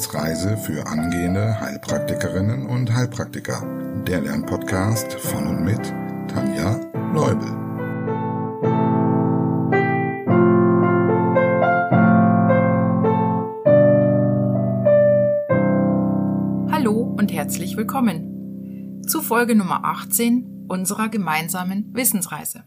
Wissensreise 0.00 0.56
für 0.56 0.86
angehende 0.86 1.60
Heilpraktikerinnen 1.60 2.64
und 2.64 2.90
Heilpraktiker. 2.90 3.62
Der 4.06 4.22
Lernpodcast 4.22 5.12
von 5.12 5.46
und 5.46 5.62
mit 5.62 5.92
Tanja 6.26 6.80
Leubel. 7.12 7.50
Hallo 16.72 17.14
und 17.18 17.30
herzlich 17.30 17.76
willkommen 17.76 19.02
zu 19.06 19.20
Folge 19.20 19.54
Nummer 19.54 19.84
18 19.84 20.64
unserer 20.66 21.10
gemeinsamen 21.10 21.90
Wissensreise. 21.92 22.64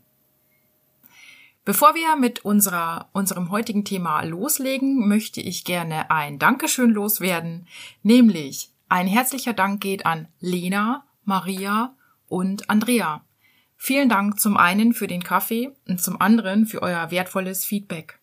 Bevor 1.65 1.95
wir 1.95 2.17
mit 2.17 2.43
unserer, 2.43 3.09
unserem 3.13 3.49
heutigen 3.49 3.85
Thema 3.85 4.21
loslegen, 4.23 5.07
möchte 5.07 5.39
ich 5.39 5.63
gerne 5.63 6.11
ein 6.11 6.37
Dankeschön 6.37 6.89
loswerden, 6.89 7.67
nämlich 8.01 8.71
ein 8.89 9.07
herzlicher 9.07 9.53
Dank 9.53 9.79
geht 9.79 10.05
an 10.05 10.27
Lena, 10.41 11.05
Maria 11.23 11.95
und 12.27 12.69
Andrea. 12.69 13.23
Vielen 13.77 14.09
Dank 14.09 14.39
zum 14.39 14.57
einen 14.57 14.93
für 14.93 15.07
den 15.07 15.23
Kaffee 15.23 15.71
und 15.87 16.01
zum 16.01 16.19
anderen 16.19 16.65
für 16.65 16.81
euer 16.81 17.11
wertvolles 17.11 17.63
Feedback. 17.63 18.19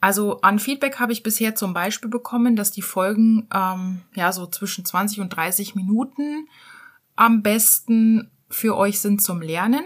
Also 0.00 0.40
an 0.40 0.58
Feedback 0.58 0.98
habe 1.00 1.12
ich 1.12 1.22
bisher 1.22 1.54
zum 1.54 1.74
Beispiel 1.74 2.10
bekommen, 2.10 2.54
dass 2.54 2.70
die 2.70 2.82
Folgen 2.82 3.48
ähm, 3.54 4.02
ja 4.14 4.32
so 4.32 4.46
zwischen 4.46 4.84
20 4.84 5.20
und 5.20 5.30
30 5.30 5.74
Minuten 5.74 6.48
am 7.16 7.42
besten 7.42 8.30
für 8.48 8.76
euch 8.76 9.00
sind 9.00 9.22
zum 9.22 9.42
Lernen. 9.42 9.84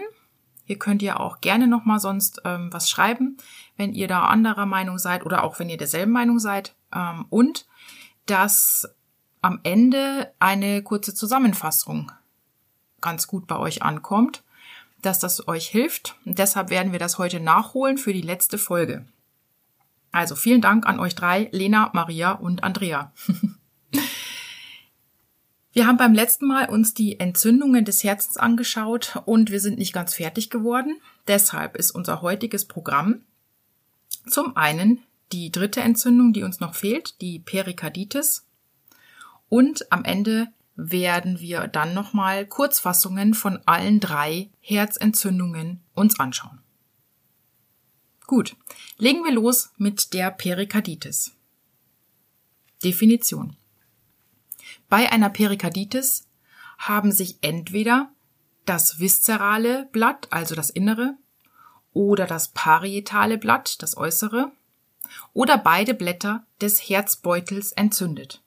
Ihr 0.67 0.77
könnt 0.77 1.01
ja 1.01 1.19
auch 1.19 1.41
gerne 1.41 1.67
nochmal 1.67 1.99
sonst 1.99 2.41
ähm, 2.45 2.71
was 2.71 2.89
schreiben, 2.89 3.37
wenn 3.77 3.93
ihr 3.93 4.07
da 4.07 4.25
anderer 4.25 4.65
Meinung 4.65 4.99
seid 4.99 5.25
oder 5.25 5.43
auch 5.43 5.59
wenn 5.59 5.69
ihr 5.69 5.77
derselben 5.77 6.11
Meinung 6.11 6.39
seid. 6.39 6.75
Ähm, 6.93 7.25
und 7.29 7.65
dass 8.25 8.87
am 9.41 9.59
Ende 9.63 10.33
eine 10.39 10.83
kurze 10.83 11.13
Zusammenfassung 11.13 12.11
ganz 13.01 13.27
gut 13.27 13.47
bei 13.47 13.57
euch 13.57 13.81
ankommt, 13.81 14.43
dass 15.01 15.19
das 15.19 15.47
euch 15.47 15.67
hilft. 15.67 16.15
Und 16.25 16.37
deshalb 16.39 16.69
werden 16.69 16.91
wir 16.91 16.99
das 16.99 17.17
heute 17.17 17.39
nachholen 17.39 17.97
für 17.97 18.13
die 18.13 18.21
letzte 18.21 18.57
Folge. 18.57 19.05
Also 20.11 20.35
vielen 20.35 20.61
Dank 20.61 20.85
an 20.85 20.99
euch 20.99 21.15
drei, 21.15 21.49
Lena, 21.51 21.91
Maria 21.93 22.31
und 22.31 22.63
Andrea. 22.63 23.13
Wir 25.77 25.85
haben 25.85 25.97
beim 25.97 26.15
letzten 26.15 26.47
Mal 26.47 26.71
uns 26.71 26.95
die 26.95 27.19
Entzündungen 27.19 27.85
des 27.85 28.03
Herzens 28.03 28.37
angeschaut 28.37 29.21
und 29.25 29.51
wir 29.51 29.59
sind 29.59 29.77
nicht 29.77 29.93
ganz 29.93 30.15
fertig 30.15 30.49
geworden. 30.49 30.99
Deshalb 31.27 31.77
ist 31.77 31.91
unser 31.91 32.23
heutiges 32.23 32.65
Programm 32.65 33.21
zum 34.25 34.57
einen 34.57 35.03
die 35.31 35.51
dritte 35.51 35.81
Entzündung, 35.81 36.33
die 36.33 36.41
uns 36.41 36.59
noch 36.59 36.73
fehlt, 36.73 37.21
die 37.21 37.37
Perikarditis. 37.37 38.47
Und 39.49 39.91
am 39.91 40.03
Ende 40.03 40.47
werden 40.75 41.41
wir 41.41 41.67
dann 41.67 41.93
nochmal 41.93 42.47
Kurzfassungen 42.47 43.35
von 43.35 43.59
allen 43.67 43.99
drei 43.99 44.49
Herzentzündungen 44.61 45.83
uns 45.93 46.19
anschauen. 46.19 46.59
Gut, 48.25 48.55
legen 48.97 49.23
wir 49.23 49.31
los 49.31 49.69
mit 49.77 50.15
der 50.15 50.31
Perikarditis. 50.31 51.35
Definition. 52.83 53.55
Bei 54.89 55.11
einer 55.11 55.29
Perikarditis 55.29 56.27
haben 56.77 57.11
sich 57.11 57.39
entweder 57.41 58.11
das 58.65 58.99
viszerale 58.99 59.87
Blatt, 59.91 60.27
also 60.31 60.55
das 60.55 60.69
innere, 60.69 61.17
oder 61.93 62.27
das 62.27 62.49
parietale 62.49 63.37
Blatt, 63.37 63.81
das 63.81 63.97
äußere, 63.97 64.51
oder 65.33 65.57
beide 65.57 65.93
Blätter 65.93 66.45
des 66.61 66.79
Herzbeutels 66.79 67.71
entzündet. 67.71 68.43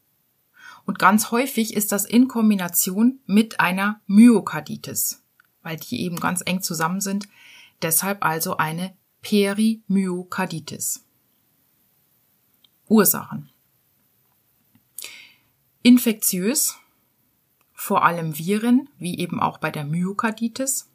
Und 0.85 0.99
ganz 0.99 1.31
häufig 1.31 1.75
ist 1.75 1.93
das 1.93 2.05
in 2.05 2.29
Kombination 2.29 3.21
mit 3.27 3.61
einer 3.61 4.01
Myokarditis, 4.07 5.23
weil 5.63 5.77
die 5.77 6.03
eben 6.03 6.17
ganz 6.21 6.43
eng 6.45 6.63
zusammen 6.63 7.01
sind, 7.01 7.29
deshalb 7.83 8.25
also 8.25 8.57
eine 8.57 8.95
Perimyokarditis. 9.23 11.05
Ursachen 12.89 13.51
infektiös, 15.83 16.79
vor 17.73 18.05
allem 18.05 18.39
Viren, 18.39 18.89
wie 18.99 19.19
eben 19.19 19.41
auch 19.41 19.59
bei 19.59 19.71
der 19.71 19.85
Myokarditis, 19.85 20.91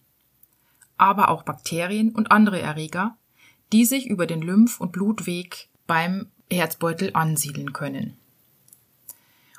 aber 0.98 1.30
auch 1.30 1.44
Bakterien 1.44 2.14
und 2.14 2.32
andere 2.32 2.62
Erreger, 2.62 3.18
die 3.72 3.86
sich 3.86 4.08
über 4.08 4.28
den 4.28 4.42
Lymph- 4.42 4.80
und 4.80 4.92
Blutweg 4.92 5.70
beim 5.88 6.28
Herzbeutel 6.52 7.12
ansiedeln 7.14 7.74
können. 7.74 8.18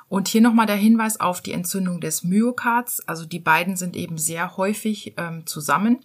Und 0.07 0.29
hier 0.29 0.39
nochmal 0.39 0.67
der 0.67 0.77
Hinweis 0.77 1.19
auf 1.19 1.41
die 1.41 1.51
Entzündung 1.51 1.99
des 1.99 2.23
Myokards. 2.23 3.05
Also 3.09 3.25
die 3.25 3.41
beiden 3.41 3.75
sind 3.75 3.97
eben 3.97 4.17
sehr 4.17 4.55
häufig 4.55 5.15
ähm, 5.17 5.45
zusammen. 5.45 5.99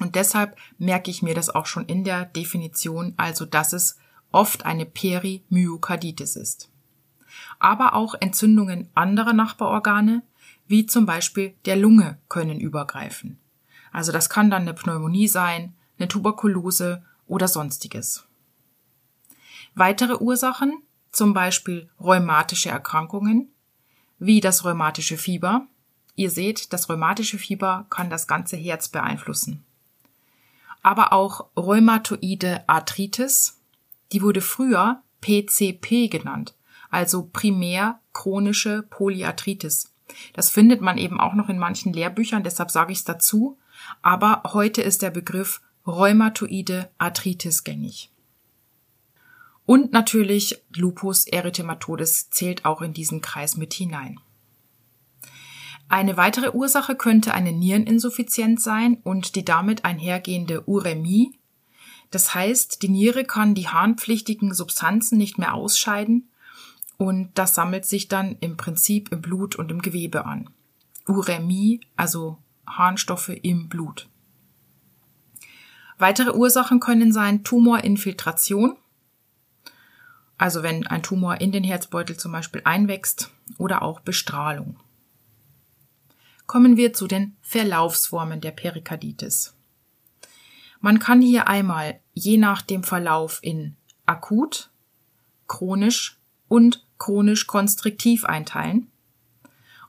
Und 0.00 0.16
deshalb 0.16 0.56
merke 0.78 1.12
ich 1.12 1.22
mir 1.22 1.34
das 1.34 1.48
auch 1.48 1.66
schon 1.66 1.86
in 1.86 2.02
der 2.02 2.24
Definition, 2.24 3.14
also 3.16 3.46
dass 3.46 3.72
es 3.72 3.96
oft 4.32 4.66
eine 4.66 4.86
Perimyokarditis 4.86 6.34
ist 6.34 6.68
aber 7.58 7.94
auch 7.94 8.14
Entzündungen 8.14 8.88
anderer 8.94 9.32
Nachbarorgane, 9.32 10.22
wie 10.66 10.86
zum 10.86 11.06
Beispiel 11.06 11.54
der 11.64 11.76
Lunge, 11.76 12.18
können 12.28 12.60
übergreifen. 12.60 13.38
Also 13.92 14.12
das 14.12 14.28
kann 14.28 14.50
dann 14.50 14.62
eine 14.62 14.74
Pneumonie 14.74 15.28
sein, 15.28 15.74
eine 15.98 16.08
Tuberkulose 16.08 17.02
oder 17.26 17.48
sonstiges. 17.48 18.26
Weitere 19.74 20.16
Ursachen, 20.16 20.82
zum 21.12 21.32
Beispiel 21.32 21.88
rheumatische 22.00 22.68
Erkrankungen, 22.68 23.48
wie 24.18 24.40
das 24.40 24.64
rheumatische 24.64 25.16
Fieber. 25.16 25.66
Ihr 26.14 26.30
seht, 26.30 26.72
das 26.72 26.88
rheumatische 26.88 27.38
Fieber 27.38 27.86
kann 27.90 28.10
das 28.10 28.26
ganze 28.26 28.56
Herz 28.56 28.88
beeinflussen. 28.88 29.64
Aber 30.82 31.12
auch 31.12 31.46
rheumatoide 31.56 32.68
Arthritis, 32.68 33.60
die 34.12 34.22
wurde 34.22 34.40
früher 34.40 35.02
PCP 35.20 36.08
genannt, 36.08 36.54
also 36.96 37.28
primär 37.30 38.00
chronische 38.14 38.82
Polyarthritis. 38.82 39.92
Das 40.32 40.48
findet 40.48 40.80
man 40.80 40.96
eben 40.96 41.20
auch 41.20 41.34
noch 41.34 41.50
in 41.50 41.58
manchen 41.58 41.92
Lehrbüchern, 41.92 42.42
deshalb 42.42 42.70
sage 42.70 42.92
ich 42.92 42.98
es 43.00 43.04
dazu. 43.04 43.58
Aber 44.00 44.42
heute 44.54 44.80
ist 44.80 45.02
der 45.02 45.10
Begriff 45.10 45.60
rheumatoide 45.86 46.88
Arthritis 46.96 47.64
gängig. 47.64 48.10
Und 49.66 49.92
natürlich 49.92 50.62
Lupus 50.74 51.26
erythematodes 51.26 52.30
zählt 52.30 52.64
auch 52.64 52.80
in 52.80 52.94
diesen 52.94 53.20
Kreis 53.20 53.58
mit 53.58 53.74
hinein. 53.74 54.18
Eine 55.90 56.16
weitere 56.16 56.52
Ursache 56.52 56.96
könnte 56.96 57.34
eine 57.34 57.52
Niereninsuffizienz 57.52 58.64
sein 58.64 59.02
und 59.04 59.36
die 59.36 59.44
damit 59.44 59.84
einhergehende 59.84 60.66
Uremie. 60.66 61.38
Das 62.10 62.34
heißt, 62.34 62.80
die 62.82 62.88
Niere 62.88 63.24
kann 63.24 63.54
die 63.54 63.68
harnpflichtigen 63.68 64.54
Substanzen 64.54 65.18
nicht 65.18 65.36
mehr 65.36 65.52
ausscheiden 65.52 66.30
und 66.98 67.30
das 67.34 67.54
sammelt 67.54 67.84
sich 67.84 68.08
dann 68.08 68.36
im 68.40 68.56
Prinzip 68.56 69.12
im 69.12 69.20
Blut 69.20 69.56
und 69.56 69.70
im 69.70 69.82
Gewebe 69.82 70.24
an. 70.24 70.50
Uremie, 71.06 71.80
also 71.96 72.38
Harnstoffe 72.66 73.28
im 73.28 73.68
Blut. 73.68 74.08
Weitere 75.98 76.32
Ursachen 76.32 76.80
können 76.80 77.12
sein 77.12 77.44
Tumorinfiltration, 77.44 78.76
also 80.38 80.62
wenn 80.62 80.86
ein 80.86 81.02
Tumor 81.02 81.40
in 81.40 81.52
den 81.52 81.64
Herzbeutel 81.64 82.16
zum 82.16 82.32
Beispiel 82.32 82.60
einwächst, 82.64 83.30
oder 83.58 83.82
auch 83.82 84.00
Bestrahlung. 84.00 84.78
Kommen 86.46 86.76
wir 86.76 86.92
zu 86.92 87.06
den 87.06 87.36
Verlaufsformen 87.42 88.40
der 88.40 88.50
Perikarditis. 88.50 89.54
Man 90.80 90.98
kann 90.98 91.22
hier 91.22 91.48
einmal 91.48 92.00
je 92.12 92.36
nach 92.36 92.62
dem 92.62 92.84
Verlauf 92.84 93.40
in 93.42 93.76
akut, 94.04 94.70
chronisch 95.48 96.20
und 96.48 96.85
chronisch 96.98 97.46
konstriktiv 97.46 98.24
einteilen. 98.24 98.90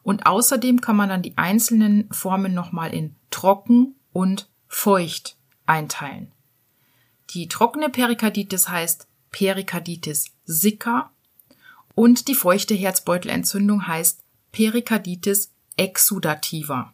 Und 0.03 0.25
außerdem 0.25 0.81
kann 0.81 0.95
man 0.95 1.09
dann 1.09 1.21
die 1.21 1.37
einzelnen 1.37 2.11
Formen 2.11 2.53
nochmal 2.53 2.93
in 2.93 3.15
trocken 3.29 3.95
und 4.13 4.49
feucht 4.67 5.37
einteilen. 5.65 6.31
Die 7.31 7.47
trockene 7.47 7.89
Perikarditis 7.89 8.69
heißt 8.69 9.07
Perikarditis 9.31 10.31
sicca 10.45 11.11
und 11.93 12.27
die 12.27 12.35
feuchte 12.35 12.73
Herzbeutelentzündung 12.73 13.87
heißt 13.87 14.23
Perikarditis 14.51 15.51
exudativa. 15.75 16.93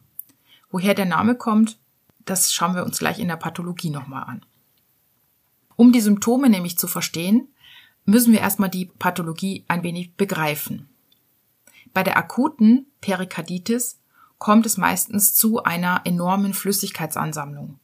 Woher 0.72 0.96
der 0.96 1.06
Name 1.06 1.36
kommt, 1.36 1.78
das 2.26 2.52
schauen 2.52 2.76
wir 2.76 2.84
uns 2.84 2.98
gleich 2.98 3.20
in 3.20 3.28
der 3.28 3.36
Pathologie 3.36 3.90
nochmal 3.90 4.24
an. 4.24 4.46
Um 5.76 5.92
die 5.92 6.02
Symptome 6.02 6.50
nämlich 6.50 6.78
zu 6.78 6.88
verstehen, 6.88 7.48
müssen 8.06 8.34
wir 8.34 8.42
erstmal 8.42 8.70
die 8.70 8.86
Pathologie 8.86 9.64
ein 9.68 9.84
wenig 9.84 10.16
begreifen. 10.16 10.90
Bei 11.94 12.04
der 12.04 12.18
akuten 12.18 12.88
Perikarditis 13.02 14.00
kommt 14.38 14.66
es 14.66 14.78
meistens 14.78 15.34
zu 15.36 15.64
einer 15.64 16.02
enormen 16.06 16.54
Flüssigkeitsansammlung. 16.54 17.80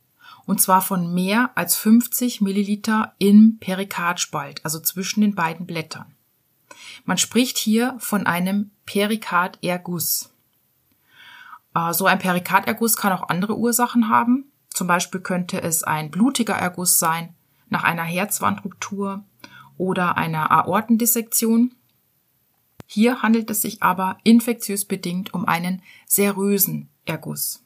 Und 0.45 0.61
zwar 0.61 0.81
von 0.81 1.13
mehr 1.13 1.51
als 1.55 1.75
50 1.75 2.41
Milliliter 2.41 3.13
im 3.19 3.57
Perikardspalt, 3.59 4.65
also 4.65 4.79
zwischen 4.79 5.21
den 5.21 5.35
beiden 5.35 5.67
Blättern. 5.67 6.15
Man 7.05 7.17
spricht 7.17 7.57
hier 7.57 7.95
von 7.99 8.25
einem 8.25 8.71
Perikarderguss. 8.85 10.31
Äh, 11.75 11.93
so 11.93 12.07
ein 12.07 12.19
Perikarderguss 12.19 12.97
kann 12.97 13.13
auch 13.13 13.29
andere 13.29 13.57
Ursachen 13.57 14.09
haben. 14.09 14.51
Zum 14.69 14.87
Beispiel 14.87 15.21
könnte 15.21 15.61
es 15.61 15.83
ein 15.83 16.09
blutiger 16.09 16.55
Erguss 16.55 16.99
sein 16.99 17.35
nach 17.69 17.83
einer 17.83 18.03
Herzwandruptur 18.03 19.23
oder 19.79 20.17
einer 20.17 20.51
Aortendissektion. 20.51 21.73
Hier 22.85 23.23
handelt 23.23 23.49
es 23.49 23.61
sich 23.61 23.81
aber 23.81 24.19
infektiös 24.23 24.85
bedingt 24.85 25.33
um 25.33 25.45
einen 25.45 25.81
serösen 26.05 26.89
Erguss. 27.05 27.63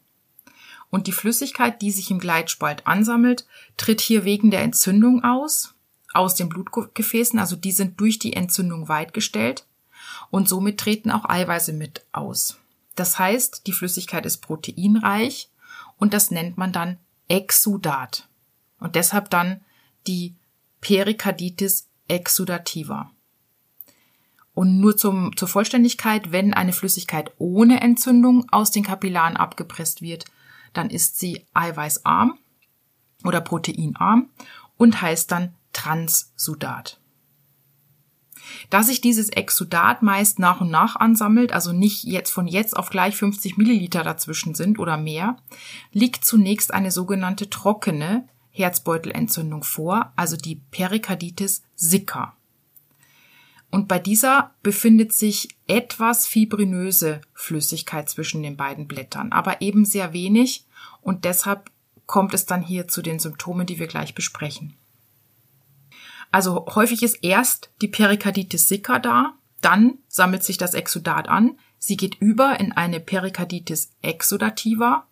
Und 0.89 1.07
die 1.07 1.11
Flüssigkeit, 1.11 1.81
die 1.81 1.91
sich 1.91 2.11
im 2.11 2.19
Gleitspalt 2.19 2.85
ansammelt, 2.85 3.47
tritt 3.77 3.99
hier 3.99 4.25
wegen 4.25 4.51
der 4.51 4.61
Entzündung 4.61 5.23
aus, 5.23 5.73
aus 6.13 6.35
den 6.35 6.49
Blutgefäßen, 6.49 7.39
also 7.39 7.55
die 7.55 7.71
sind 7.71 7.99
durch 7.99 8.19
die 8.19 8.33
Entzündung 8.33 8.87
weitgestellt 8.87 9.65
und 10.29 10.47
somit 10.47 10.79
treten 10.79 11.09
auch 11.09 11.27
Eiweiße 11.27 11.73
mit 11.73 12.05
aus. 12.11 12.59
Das 12.95 13.17
heißt, 13.17 13.65
die 13.65 13.71
Flüssigkeit 13.71 14.23
ist 14.27 14.37
proteinreich 14.37 15.49
und 15.97 16.13
das 16.13 16.29
nennt 16.29 16.57
man 16.59 16.71
dann 16.71 16.99
Exudat. 17.27 18.27
Und 18.79 18.93
deshalb 18.95 19.31
dann 19.31 19.61
die 20.05 20.35
Perikarditis 20.81 21.87
exudativa. 22.07 23.11
Und 24.53 24.79
nur 24.79 24.95
zum, 24.97 25.35
zur 25.35 25.47
Vollständigkeit, 25.47 26.31
wenn 26.31 26.53
eine 26.53 26.73
Flüssigkeit 26.73 27.31
ohne 27.39 27.81
Entzündung 27.81 28.45
aus 28.51 28.71
den 28.71 28.83
Kapillaren 28.83 29.35
abgepresst 29.35 30.01
wird, 30.01 30.25
dann 30.73 30.89
ist 30.89 31.19
sie 31.19 31.45
eiweißarm 31.53 32.37
oder 33.23 33.41
proteinarm 33.41 34.29
und 34.77 35.01
heißt 35.01 35.31
dann 35.31 35.55
Transsudat. 35.71 36.99
Da 38.69 38.83
sich 38.83 39.01
dieses 39.01 39.29
Exudat 39.29 40.01
meist 40.01 40.37
nach 40.39 40.61
und 40.61 40.69
nach 40.69 40.95
ansammelt, 40.95 41.53
also 41.53 41.71
nicht 41.71 42.03
jetzt 42.03 42.31
von 42.31 42.47
jetzt 42.47 42.75
auf 42.75 42.89
gleich 42.89 43.15
50 43.15 43.57
Milliliter 43.57 44.03
dazwischen 44.03 44.53
sind 44.53 44.79
oder 44.79 44.97
mehr, 44.97 45.37
liegt 45.91 46.25
zunächst 46.25 46.73
eine 46.73 46.91
sogenannte 46.91 47.49
trockene 47.49 48.27
Herzbeutelentzündung 48.53 49.63
vor, 49.63 50.13
also 50.15 50.37
die 50.37 50.61
Perikarditis 50.71 51.63
sicca. 51.75 52.37
Und 53.71 53.87
bei 53.87 53.97
dieser 53.97 54.51
befindet 54.61 55.11
sich 55.13 55.49
etwas 55.67 56.27
fibrinöse 56.27 57.21
Flüssigkeit 57.33 58.07
zwischen 58.07 58.43
den 58.43 58.55
beiden 58.55 58.87
Blättern, 58.87 59.31
aber 59.31 59.61
eben 59.61 59.83
sehr 59.83 60.13
wenig 60.13 60.65
und 61.01 61.25
deshalb 61.25 61.71
kommt 62.05 62.35
es 62.35 62.45
dann 62.45 62.61
hier 62.61 62.87
zu 62.87 63.01
den 63.01 63.17
Symptomen, 63.17 63.65
die 63.65 63.79
wir 63.79 63.87
gleich 63.87 64.13
besprechen. 64.13 64.75
Also 66.31 66.67
häufig 66.75 67.01
ist 67.01 67.23
erst 67.23 67.71
die 67.81 67.87
Perikarditis 67.87 68.67
sicca 68.67 68.99
da, 68.99 69.33
dann 69.61 69.97
sammelt 70.07 70.43
sich 70.43 70.57
das 70.57 70.75
Exudat 70.75 71.27
an, 71.27 71.57
sie 71.79 71.97
geht 71.97 72.15
über 72.19 72.59
in 72.59 72.73
eine 72.73 72.99
Perikarditis 72.99 73.89
exudativa 74.03 75.07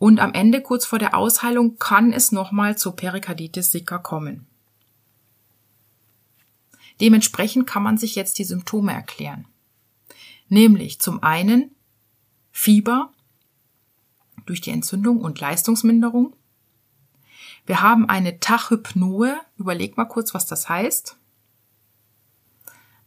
und 0.00 0.18
am 0.18 0.32
Ende 0.32 0.62
kurz 0.62 0.86
vor 0.86 0.98
der 0.98 1.14
Ausheilung 1.14 1.78
kann 1.78 2.14
es 2.14 2.32
nochmal 2.32 2.78
zur 2.78 2.96
Perikarditis 2.96 3.70
sicca 3.70 3.98
kommen. 3.98 4.46
Dementsprechend 7.02 7.66
kann 7.66 7.82
man 7.82 7.98
sich 7.98 8.14
jetzt 8.14 8.38
die 8.38 8.44
Symptome 8.44 8.94
erklären. 8.94 9.46
Nämlich 10.48 11.02
zum 11.02 11.22
einen 11.22 11.70
Fieber 12.50 13.12
durch 14.46 14.62
die 14.62 14.70
Entzündung 14.70 15.20
und 15.20 15.38
Leistungsminderung. 15.38 16.34
Wir 17.66 17.82
haben 17.82 18.08
eine 18.08 18.40
Tachypnoe. 18.40 19.38
Überleg 19.58 19.98
mal 19.98 20.06
kurz, 20.06 20.32
was 20.32 20.46
das 20.46 20.70
heißt. 20.70 21.18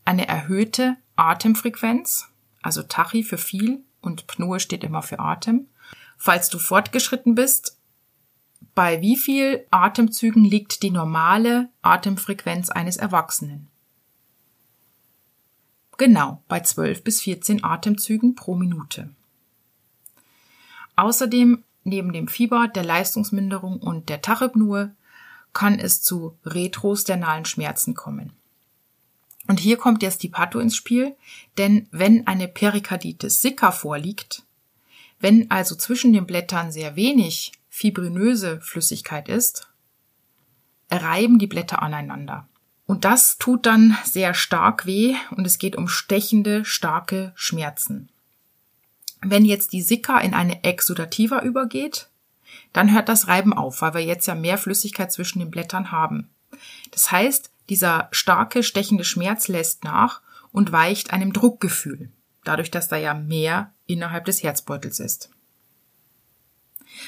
Eine 0.06 0.28
erhöhte 0.28 0.98
Atemfrequenz, 1.16 2.30
also 2.62 2.84
Tachy 2.84 3.24
für 3.24 3.40
viel 3.40 3.84
und 4.00 4.28
Pnoe 4.28 4.60
steht 4.60 4.84
immer 4.84 5.02
für 5.02 5.18
Atem. 5.18 5.70
Falls 6.26 6.48
du 6.48 6.58
fortgeschritten 6.58 7.36
bist, 7.36 7.78
bei 8.76 9.02
wie 9.02 9.18
viel 9.18 9.68
Atemzügen 9.72 10.46
liegt 10.46 10.82
die 10.82 10.90
normale 10.90 11.68
Atemfrequenz 11.82 12.70
eines 12.70 12.96
Erwachsenen? 12.96 13.68
Genau, 15.98 16.42
bei 16.48 16.62
12 16.62 17.04
bis 17.04 17.20
14 17.20 17.66
Atemzügen 17.66 18.36
pro 18.36 18.56
Minute. 18.56 19.10
Außerdem, 20.96 21.62
neben 21.84 22.14
dem 22.14 22.30
Fieber, 22.30 22.70
der 22.70 22.86
Leistungsminderung 22.86 23.82
und 23.82 24.08
der 24.08 24.22
Tachypnoe, 24.22 24.96
kann 25.52 25.78
es 25.78 26.02
zu 26.02 26.38
retrosternalen 26.46 27.44
Schmerzen 27.44 27.96
kommen. 27.96 28.32
Und 29.50 29.60
hier 29.60 29.76
kommt 29.76 30.02
jetzt 30.02 30.24
die 30.24 30.30
Patho 30.30 30.60
ins 30.60 30.78
Spiel, 30.78 31.18
denn 31.58 31.90
wenn 31.92 32.28
eine 32.28 32.48
Perikarditis 32.48 33.42
sicca 33.42 33.72
vorliegt, 33.72 34.44
wenn 35.24 35.50
also 35.50 35.76
zwischen 35.76 36.12
den 36.12 36.26
Blättern 36.26 36.74
sehr 36.74 36.98
wenig 36.98 37.54
fibrinöse 37.70 38.60
Flüssigkeit 38.60 39.30
ist, 39.30 39.70
reiben 40.92 41.40
die 41.40 41.48
Blätter 41.48 41.82
aneinander. 41.82 42.50
Und 42.86 43.06
das 43.06 43.38
tut 43.38 43.66
dann 43.66 43.98
sehr 44.04 44.34
stark 44.34 44.86
weh 44.86 45.16
und 45.32 45.48
es 45.48 45.60
geht 45.60 45.78
um 45.78 45.88
stechende, 45.88 46.66
starke 46.66 47.32
Schmerzen. 47.36 48.10
Wenn 49.22 49.46
jetzt 49.46 49.72
die 49.72 49.82
Sicca 49.82 50.20
in 50.20 50.34
eine 50.34 50.62
Exudativa 50.66 51.42
übergeht, 51.42 52.10
dann 52.74 52.94
hört 52.94 53.08
das 53.08 53.30
Reiben 53.30 53.54
auf, 53.54 53.82
weil 53.82 53.94
wir 53.94 54.04
jetzt 54.04 54.28
ja 54.28 54.36
mehr 54.36 54.58
Flüssigkeit 54.58 55.14
zwischen 55.14 55.40
den 55.40 55.52
Blättern 55.52 55.94
haben. 55.94 56.30
Das 56.92 57.14
heißt, 57.14 57.50
dieser 57.70 58.10
starke, 58.12 58.62
stechende 58.62 59.06
Schmerz 59.06 59.48
lässt 59.48 59.86
nach 59.86 60.22
und 60.52 60.74
weicht 60.74 61.14
einem 61.14 61.32
Druckgefühl, 61.32 62.12
dadurch, 62.44 62.72
dass 62.72 62.90
da 62.90 62.98
ja 62.98 63.14
mehr 63.14 63.73
innerhalb 63.86 64.26
des 64.26 64.44
Herzbeutels 64.44 65.00
ist. 65.00 65.30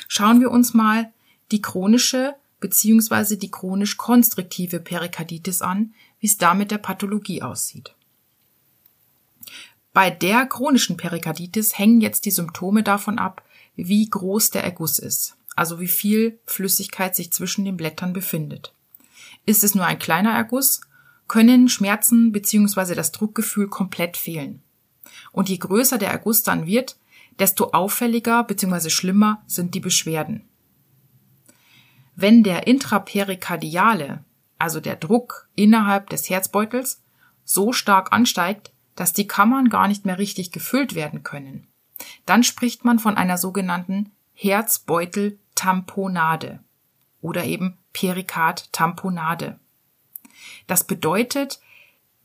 Schauen 0.08 0.42
wir 0.42 0.52
uns 0.52 0.74
mal 0.74 1.12
die 1.52 1.62
chronische 1.62 2.36
bzw. 2.60 3.36
die 3.36 3.52
chronisch 3.52 3.98
konstriktive 3.98 4.80
Perikarditis 4.80 5.62
an, 5.62 5.94
wie 6.20 6.28
es 6.28 6.38
da 6.38 6.54
mit 6.54 6.72
der 6.72 6.80
Pathologie 6.80 7.42
aussieht. 7.42 7.94
Bei 9.94 10.10
der 10.10 10.46
chronischen 10.46 10.98
Perikarditis 10.98 11.78
hängen 11.78 12.02
jetzt 12.02 12.26
die 12.26 12.32
Symptome 12.32 12.84
davon 12.84 13.18
ab, 13.18 13.44
wie 13.76 14.10
groß 14.10 14.50
der 14.50 14.64
Erguss 14.64 15.00
ist, 15.00 15.38
also 15.56 15.80
wie 15.80 15.88
viel 15.88 16.40
Flüssigkeit 16.46 17.16
sich 17.16 17.32
zwischen 17.32 17.64
den 17.64 17.78
Blättern 17.78 18.12
befindet. 18.12 18.74
Ist 19.46 19.64
es 19.64 19.76
nur 19.76 19.86
ein 19.86 20.00
kleiner 20.00 20.32
Erguss, 20.32 20.82
können 21.28 21.70
Schmerzen 21.70 22.32
bzw. 22.32 22.94
das 22.96 23.12
Druckgefühl 23.12 23.68
komplett 23.68 24.18
fehlen. 24.18 24.62
Und 25.36 25.50
je 25.50 25.58
größer 25.58 25.98
der 25.98 26.12
Erguss 26.12 26.44
dann 26.44 26.66
wird, 26.66 26.96
desto 27.40 27.72
auffälliger 27.72 28.46
bzw. 28.46 28.90
schlimmer 28.90 29.44
sind 29.48 29.76
die 29.76 29.82
Beschwerden. 29.82 30.48
Wenn 32.16 32.44
der 32.44 32.68
intraperikardiale, 32.68 34.24
also 34.58 34.80
der 34.80 34.96
Druck 34.96 35.50
innerhalb 35.54 36.10
des 36.10 36.30
Herzbeutels, 36.30 37.04
so 37.44 37.74
stark 37.74 38.14
ansteigt, 38.14 38.72
dass 38.96 39.12
die 39.12 39.28
Kammern 39.28 39.68
gar 39.68 39.90
nicht 39.90 40.06
mehr 40.06 40.18
richtig 40.18 40.54
gefüllt 40.54 40.96
werden 40.96 41.24
können. 41.24 41.68
Dann 42.26 42.44
spricht 42.44 42.86
man 42.86 42.98
von 42.98 43.18
einer 43.18 43.38
sogenannten 43.38 44.14
Herzbeutel-Tamponade 44.36 46.62
oder 47.20 47.44
eben 47.44 47.78
Perikard-Tamponade. 47.92 49.60
Das 50.68 50.86
bedeutet, 50.86 51.60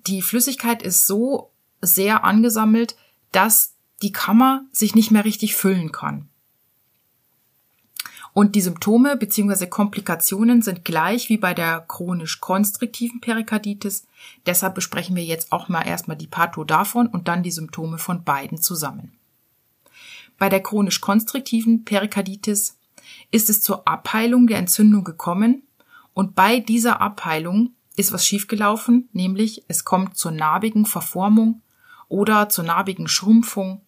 die 0.07 0.23
Flüssigkeit 0.23 0.81
ist 0.83 1.09
so 1.09 1.51
sehr 1.83 2.25
angesammelt, 2.25 2.97
dass 3.33 3.75
die 4.03 4.13
Kammer 4.13 4.65
sich 4.73 4.95
nicht 4.95 5.11
mehr 5.11 5.25
richtig 5.25 5.55
füllen 5.55 5.93
kann. 5.93 6.29
Und 8.33 8.55
die 8.55 8.61
Symptome 8.61 9.17
bzw. 9.17 9.67
Komplikationen 9.67 10.63
sind 10.63 10.85
gleich 10.85 11.29
wie 11.29 11.37
bei 11.37 11.53
der 11.53 11.81
chronisch 11.81 12.41
konstriktiven 12.41 13.21
Perikarditis. 13.21 14.07
Deshalb 14.47 14.77
besprechen 14.77 15.17
wir 15.17 15.25
jetzt 15.25 15.51
auch 15.51 15.69
mal 15.69 15.83
erstmal 15.83 16.17
die 16.17 16.29
Patho 16.29 16.65
davon 16.65 17.09
und 17.09 17.27
dann 17.27 17.43
die 17.43 17.51
Symptome 17.51 17.99
von 17.99 18.23
beiden 18.23 18.61
zusammen. 18.61 19.13
Bei 20.39 20.49
der 20.49 20.63
chronisch 20.63 21.01
konstriktiven 21.01 21.85
Perikarditis 21.85 22.79
ist 23.31 23.51
es 23.51 23.61
zur 23.61 23.87
Abheilung 23.87 24.47
der 24.47 24.59
Entzündung 24.59 25.03
gekommen 25.03 25.63
und 26.15 26.35
bei 26.35 26.61
dieser 26.61 27.01
Abheilung 27.01 27.75
ist 27.97 28.13
was 28.13 28.27
schiefgelaufen, 28.27 29.09
nämlich 29.13 29.65
es 29.69 29.85
kommt 29.85 30.17
zur 30.17 30.31
narbigen 30.31 30.87
Verformung 30.87 31.61
oder 32.11 32.51
zur 32.51 32.65
narbigen 32.65 33.09
Schrumpfung 33.09 33.81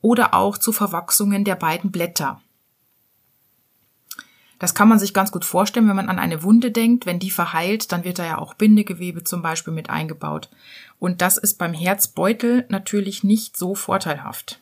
oder 0.00 0.34
auch 0.34 0.56
zu 0.56 0.70
Verwachsungen 0.70 1.44
der 1.44 1.56
beiden 1.56 1.90
Blätter. 1.90 2.40
Das 4.60 4.74
kann 4.74 4.88
man 4.88 4.98
sich 4.98 5.14
ganz 5.14 5.32
gut 5.32 5.46
vorstellen, 5.46 5.88
wenn 5.88 5.96
man 5.96 6.10
an 6.10 6.18
eine 6.18 6.42
Wunde 6.42 6.70
denkt. 6.70 7.06
Wenn 7.06 7.18
die 7.18 7.30
verheilt, 7.30 7.92
dann 7.92 8.04
wird 8.04 8.18
da 8.18 8.26
ja 8.26 8.38
auch 8.38 8.52
Bindegewebe 8.54 9.24
zum 9.24 9.40
Beispiel 9.40 9.72
mit 9.72 9.88
eingebaut. 9.88 10.50
Und 10.98 11.22
das 11.22 11.38
ist 11.38 11.56
beim 11.56 11.72
Herzbeutel 11.72 12.66
natürlich 12.68 13.24
nicht 13.24 13.56
so 13.56 13.74
vorteilhaft. 13.74 14.60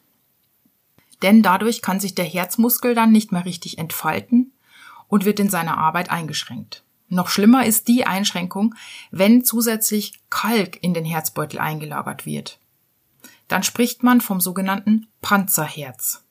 Denn 1.23 1.43
dadurch 1.43 1.83
kann 1.83 1.99
sich 1.99 2.15
der 2.15 2.25
Herzmuskel 2.25 2.95
dann 2.95 3.11
nicht 3.11 3.33
mehr 3.33 3.45
richtig 3.45 3.79
entfalten 3.79 4.53
und 5.09 5.25
wird 5.25 5.41
in 5.41 5.51
seiner 5.51 5.77
Arbeit 5.77 6.11
eingeschränkt. 6.11 6.85
Noch 7.09 7.29
schlimmer 7.29 7.67
ist 7.67 7.89
die 7.89 8.07
Einschränkung, 8.07 8.77
wenn 9.11 9.45
zusätzlich 9.45 10.21
Kalk 10.31 10.81
in 10.81 10.95
den 10.95 11.05
Herzbeutel 11.05 11.59
eingelagert 11.59 12.25
wird. 12.25 12.61
Dann 13.49 13.63
spricht 13.63 14.03
man 14.03 14.21
vom 14.21 14.41
sogenannten 14.41 15.09
Panzerherz 15.21 16.23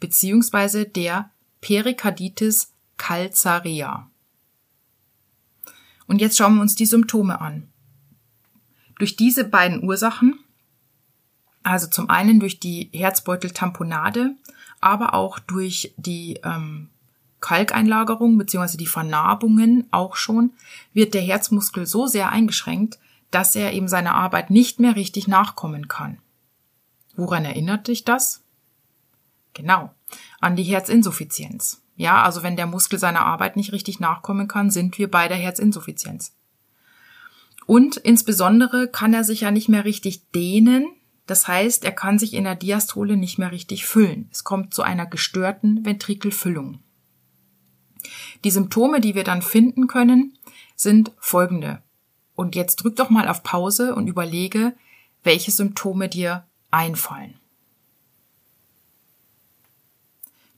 beziehungsweise 0.00 0.86
der 0.86 1.30
Perikarditis 1.60 2.72
calcarea. 2.96 4.10
Und 6.06 6.20
jetzt 6.20 6.36
schauen 6.36 6.56
wir 6.56 6.62
uns 6.62 6.74
die 6.74 6.86
Symptome 6.86 7.40
an. 7.40 7.68
Durch 8.98 9.14
diese 9.14 9.44
beiden 9.44 9.84
Ursachen, 9.84 10.40
also 11.62 11.86
zum 11.86 12.10
einen 12.10 12.40
durch 12.40 12.58
die 12.58 12.90
Herzbeuteltamponade, 12.92 14.34
aber 14.80 15.14
auch 15.14 15.38
durch 15.38 15.94
die 15.96 16.40
ähm, 16.42 16.88
Kalkeinlagerung 17.40 18.36
bzw. 18.38 18.76
die 18.76 18.86
Vernarbungen 18.86 19.86
auch 19.90 20.16
schon, 20.16 20.52
wird 20.92 21.14
der 21.14 21.22
Herzmuskel 21.22 21.86
so 21.86 22.06
sehr 22.06 22.30
eingeschränkt, 22.30 22.98
dass 23.30 23.54
er 23.54 23.72
eben 23.72 23.88
seiner 23.88 24.14
Arbeit 24.14 24.50
nicht 24.50 24.80
mehr 24.80 24.96
richtig 24.96 25.28
nachkommen 25.28 25.86
kann. 25.86 26.18
Woran 27.20 27.44
erinnert 27.44 27.86
dich 27.86 28.04
das? 28.04 28.42
Genau, 29.52 29.90
an 30.40 30.56
die 30.56 30.62
Herzinsuffizienz. 30.62 31.82
Ja, 31.94 32.22
also 32.22 32.42
wenn 32.42 32.56
der 32.56 32.66
Muskel 32.66 32.98
seiner 32.98 33.26
Arbeit 33.26 33.56
nicht 33.56 33.72
richtig 33.72 34.00
nachkommen 34.00 34.48
kann, 34.48 34.70
sind 34.70 34.96
wir 34.96 35.10
bei 35.10 35.28
der 35.28 35.36
Herzinsuffizienz. 35.36 36.34
Und 37.66 37.98
insbesondere 37.98 38.88
kann 38.88 39.12
er 39.12 39.22
sich 39.22 39.42
ja 39.42 39.50
nicht 39.50 39.68
mehr 39.68 39.84
richtig 39.84 40.30
dehnen. 40.30 40.88
Das 41.26 41.46
heißt, 41.46 41.84
er 41.84 41.92
kann 41.92 42.18
sich 42.18 42.32
in 42.32 42.44
der 42.44 42.54
Diastole 42.54 43.18
nicht 43.18 43.36
mehr 43.36 43.52
richtig 43.52 43.84
füllen. 43.84 44.30
Es 44.32 44.42
kommt 44.42 44.72
zu 44.72 44.80
einer 44.80 45.04
gestörten 45.04 45.84
Ventrikelfüllung. 45.84 46.78
Die 48.44 48.50
Symptome, 48.50 49.02
die 49.02 49.14
wir 49.14 49.24
dann 49.24 49.42
finden 49.42 49.88
können, 49.88 50.38
sind 50.74 51.12
folgende. 51.18 51.82
Und 52.34 52.56
jetzt 52.56 52.76
drück 52.76 52.96
doch 52.96 53.10
mal 53.10 53.28
auf 53.28 53.42
Pause 53.42 53.94
und 53.94 54.06
überlege, 54.06 54.74
welche 55.22 55.50
Symptome 55.50 56.08
dir 56.08 56.46
einfallen. 56.70 57.38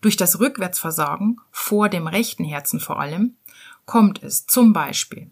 Durch 0.01 0.17
das 0.17 0.41
Rückwärtsversagen, 0.41 1.41
vor 1.51 1.89
dem 1.89 2.07
rechten 2.07 2.45
Herzen 2.45 2.81
vor 2.81 2.99
allem, 2.99 3.37
kommt 3.87 4.23
es 4.23 4.47
zum 4.47 4.73
Beispiel 4.73 5.31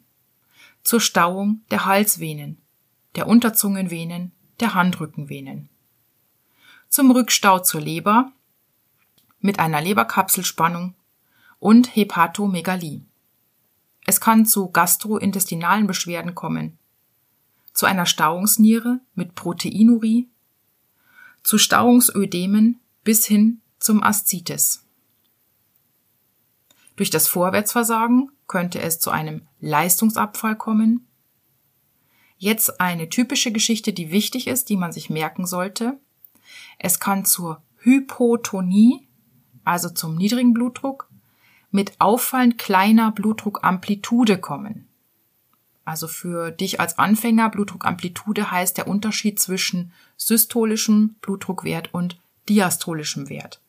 zur 0.82 1.00
Stauung 1.00 1.62
der 1.70 1.84
Halsvenen, 1.84 2.60
der 3.16 3.26
Unterzungenvenen, 3.26 4.32
der 4.60 4.74
Handrückenvenen, 4.74 5.68
zum 6.88 7.10
Rückstau 7.10 7.58
zur 7.58 7.80
Leber 7.80 8.32
mit 9.40 9.58
einer 9.58 9.80
Leberkapselspannung 9.80 10.94
und 11.58 11.94
Hepatomegalie. 11.96 13.02
Es 14.06 14.20
kann 14.20 14.46
zu 14.46 14.70
gastrointestinalen 14.70 15.86
Beschwerden 15.86 16.34
kommen, 16.34 16.78
zu 17.72 17.86
einer 17.86 18.06
Stauungsniere 18.06 19.00
mit 19.14 19.34
Proteinurie, 19.34 20.28
zu 21.42 21.58
Stauungsödemen 21.58 22.80
bis 23.02 23.26
hin 23.26 23.60
zum 23.78 24.02
Aszites. 24.02 24.84
Durch 26.96 27.08
das 27.10 27.28
Vorwärtsversagen 27.28 28.30
könnte 28.46 28.82
es 28.82 29.00
zu 29.00 29.10
einem 29.10 29.46
Leistungsabfall 29.60 30.54
kommen. 30.54 31.06
Jetzt 32.36 32.78
eine 32.78 33.08
typische 33.08 33.52
Geschichte, 33.52 33.94
die 33.94 34.10
wichtig 34.10 34.46
ist, 34.46 34.68
die 34.68 34.76
man 34.76 34.92
sich 34.92 35.08
merken 35.08 35.46
sollte. 35.46 35.98
Es 36.78 37.00
kann 37.00 37.24
zur 37.24 37.62
Hypotonie, 37.78 39.08
also 39.64 39.88
zum 39.88 40.16
niedrigen 40.16 40.52
Blutdruck, 40.52 41.08
mit 41.70 41.94
auffallend 42.00 42.58
kleiner 42.58 43.12
Blutdruckamplitude 43.12 44.38
kommen. 44.38 44.89
Also 45.90 46.06
für 46.06 46.52
dich 46.52 46.78
als 46.78 47.00
Anfänger, 47.00 47.50
Blutdruckamplitude 47.50 48.52
heißt 48.52 48.78
der 48.78 48.86
Unterschied 48.86 49.40
zwischen 49.40 49.92
systolischem 50.16 51.16
Blutdruckwert 51.20 51.92
und 51.92 52.16
diastolischem 52.48 53.28
Wert. 53.28 53.60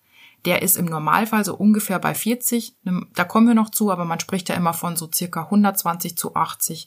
Der 0.46 0.62
ist 0.62 0.78
im 0.78 0.86
Normalfall 0.86 1.44
so 1.44 1.56
ungefähr 1.56 1.98
bei 1.98 2.13
40. 2.13 2.75
Da 3.16 3.24
kommen 3.24 3.48
wir 3.48 3.56
noch 3.56 3.72
zu, 3.72 3.90
aber 3.90 4.06
man 4.06 4.20
spricht 4.20 4.50
ja 4.50 4.56
immer 4.56 4.75
von 4.75 4.96
so 4.98 5.10
circa 5.12 5.46
120 5.46 6.16
zu 6.16 6.36
80 6.36 6.86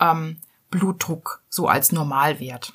ähm, 0.00 0.38
Blutdruck 0.70 1.42
so 1.50 1.68
als 1.68 1.92
Normalwert. 1.92 2.72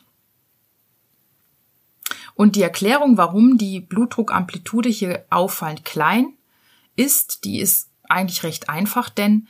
Und 2.36 2.56
die 2.56 2.62
Erklärung, 2.62 3.18
warum 3.18 3.58
die 3.58 3.80
Blutdruckamplitude 3.80 4.90
hier 4.90 5.26
auffallend 5.32 5.86
klein 5.86 6.34
ist, 6.96 7.46
die 7.46 7.60
ist 7.60 7.90
eigentlich 8.08 8.44
recht 8.44 8.70
einfach, 8.70 9.10
denn 9.10 9.48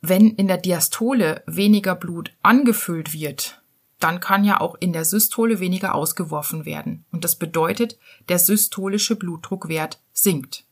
wenn 0.00 0.30
in 0.30 0.48
der 0.48 0.58
Diastole 0.58 1.42
weniger 1.46 1.94
Blut 1.94 2.32
angefüllt 2.42 3.12
wird, 3.12 3.60
dann 3.98 4.20
kann 4.20 4.44
ja 4.44 4.60
auch 4.60 4.76
in 4.78 4.92
der 4.92 5.04
Systole 5.04 5.58
weniger 5.58 5.94
ausgeworfen 5.94 6.64
werden. 6.64 7.04
Und 7.10 7.24
das 7.24 7.36
bedeutet, 7.36 7.98
der 8.28 8.38
systolische 8.38 9.16
Blutdruckwert 9.16 10.00
sinkt. 10.12 10.64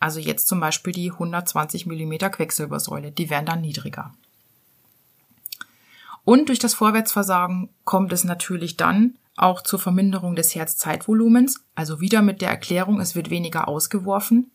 Also 0.00 0.20
jetzt 0.20 0.48
zum 0.48 0.60
Beispiel 0.60 0.92
die 0.92 1.10
120 1.10 1.86
Millimeter 1.86 2.30
Quecksilbersäule, 2.30 3.10
die 3.10 3.30
werden 3.30 3.46
dann 3.46 3.60
niedriger. 3.60 4.14
Und 6.24 6.48
durch 6.48 6.58
das 6.58 6.74
Vorwärtsversagen 6.74 7.68
kommt 7.84 8.12
es 8.12 8.24
natürlich 8.24 8.76
dann 8.76 9.16
auch 9.36 9.62
zur 9.62 9.78
Verminderung 9.78 10.34
des 10.36 10.54
Herzzeitvolumens, 10.54 11.64
also 11.74 12.00
wieder 12.00 12.22
mit 12.22 12.42
der 12.42 12.50
Erklärung, 12.50 13.00
es 13.00 13.14
wird 13.14 13.30
weniger 13.30 13.68
ausgeworfen. 13.68 14.50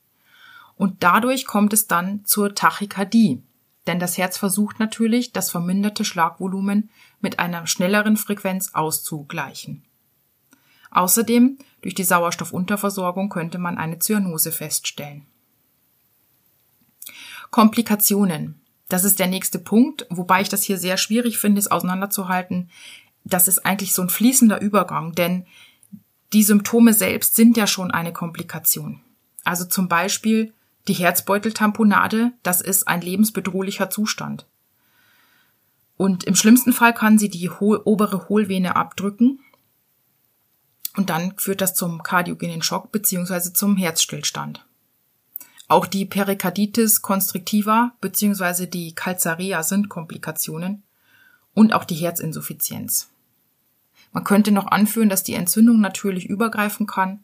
Und 0.75 1.03
dadurch 1.03 1.45
kommt 1.45 1.73
es 1.73 1.87
dann 1.87 2.25
zur 2.25 2.53
Tachykardie. 2.53 3.41
Denn 3.87 3.99
das 3.99 4.17
Herz 4.17 4.37
versucht 4.37 4.79
natürlich, 4.79 5.33
das 5.33 5.51
verminderte 5.51 6.05
Schlagvolumen 6.05 6.89
mit 7.19 7.39
einer 7.39 7.67
schnelleren 7.67 8.17
Frequenz 8.17 8.71
auszugleichen. 8.73 9.83
Außerdem, 10.91 11.57
durch 11.81 11.95
die 11.95 12.03
Sauerstoffunterversorgung 12.03 13.29
könnte 13.29 13.57
man 13.57 13.77
eine 13.77 13.99
Zyanose 13.99 14.51
feststellen. 14.51 15.25
Komplikationen. 17.49 18.61
Das 18.89 19.03
ist 19.03 19.19
der 19.19 19.27
nächste 19.27 19.59
Punkt, 19.59 20.05
wobei 20.09 20.41
ich 20.41 20.49
das 20.49 20.63
hier 20.63 20.77
sehr 20.77 20.97
schwierig 20.97 21.39
finde, 21.39 21.59
es 21.59 21.69
auseinanderzuhalten. 21.69 22.69
Das 23.23 23.47
ist 23.47 23.65
eigentlich 23.65 23.93
so 23.93 24.01
ein 24.01 24.09
fließender 24.09 24.61
Übergang, 24.61 25.13
denn 25.13 25.45
die 26.31 26.43
Symptome 26.43 26.93
selbst 26.93 27.35
sind 27.35 27.57
ja 27.57 27.67
schon 27.67 27.91
eine 27.91 28.13
Komplikation. 28.13 29.01
Also 29.43 29.65
zum 29.65 29.87
Beispiel 29.87 30.53
die 30.87 30.93
Herzbeuteltamponade, 30.93 32.33
das 32.43 32.61
ist 32.61 32.87
ein 32.87 33.01
lebensbedrohlicher 33.01 33.89
Zustand. 33.89 34.45
Und 35.95 36.23
im 36.25 36.35
schlimmsten 36.35 36.73
Fall 36.73 36.93
kann 36.93 37.17
sie 37.17 37.29
die 37.29 37.49
obere 37.49 38.27
Hohlvene 38.27 38.75
abdrücken. 38.75 39.39
Und 40.95 41.09
dann 41.09 41.33
führt 41.37 41.61
das 41.61 41.75
zum 41.75 42.03
kardiogenen 42.03 42.61
Schock 42.61 42.91
bzw. 42.91 43.53
zum 43.53 43.77
Herzstillstand. 43.77 44.65
Auch 45.67 45.87
die 45.87 46.05
Perikarditis 46.05 47.01
constrictiva 47.01 47.93
bzw. 48.01 48.67
die 48.67 48.93
Calzarea 48.93 49.63
sind 49.63 49.89
Komplikationen 49.89 50.83
und 51.53 51.73
auch 51.73 51.85
die 51.85 51.95
Herzinsuffizienz. 51.95 53.09
Man 54.11 54.23
könnte 54.23 54.51
noch 54.51 54.67
anführen, 54.67 55.09
dass 55.09 55.23
die 55.23 55.33
Entzündung 55.33 55.79
natürlich 55.79 56.25
übergreifen 56.25 56.85
kann 56.85 57.23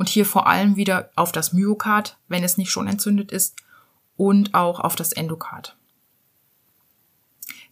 und 0.00 0.08
hier 0.08 0.24
vor 0.24 0.46
allem 0.46 0.76
wieder 0.76 1.10
auf 1.14 1.30
das 1.30 1.52
Myokard, 1.52 2.16
wenn 2.26 2.42
es 2.42 2.56
nicht 2.56 2.70
schon 2.70 2.86
entzündet 2.86 3.30
ist, 3.30 3.56
und 4.16 4.54
auch 4.54 4.80
auf 4.80 4.96
das 4.96 5.12
Endokard. 5.12 5.76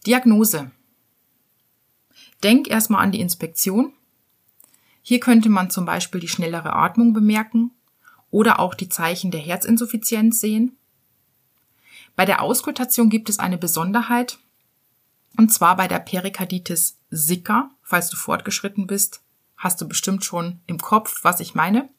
Diagnose. 0.05 0.69
Denk 2.43 2.69
erstmal 2.69 3.03
an 3.03 3.11
die 3.11 3.19
Inspektion. 3.19 3.93
Hier 5.01 5.19
könnte 5.19 5.49
man 5.49 5.71
zum 5.71 5.85
Beispiel 5.85 6.21
die 6.21 6.27
schnellere 6.27 6.73
Atmung 6.73 7.13
bemerken 7.13 7.71
oder 8.29 8.59
auch 8.59 8.75
die 8.75 8.89
Zeichen 8.89 9.31
der 9.31 9.41
Herzinsuffizienz 9.41 10.39
sehen. 10.39 10.77
Bei 12.15 12.25
der 12.25 12.43
Auskultation 12.43 13.09
gibt 13.09 13.29
es 13.29 13.39
eine 13.39 13.57
Besonderheit, 13.57 14.37
und 15.35 15.51
zwar 15.51 15.75
bei 15.75 15.87
der 15.87 15.99
Perikarditis 15.99 16.99
sicca. 17.09 17.71
Falls 17.81 18.11
du 18.11 18.17
fortgeschritten 18.17 18.85
bist, 18.85 19.23
hast 19.57 19.81
du 19.81 19.87
bestimmt 19.87 20.23
schon 20.23 20.59
im 20.67 20.77
Kopf, 20.77 21.23
was 21.23 21.39
ich 21.39 21.55
meine. 21.55 21.89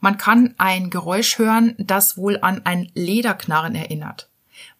Man 0.00 0.16
kann 0.16 0.54
ein 0.58 0.90
Geräusch 0.90 1.38
hören, 1.38 1.74
das 1.78 2.16
wohl 2.16 2.38
an 2.40 2.64
ein 2.64 2.90
Lederknarren 2.94 3.74
erinnert, 3.74 4.28